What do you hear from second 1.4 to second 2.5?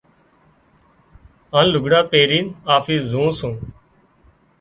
هانَ لگھڙان پيرينَ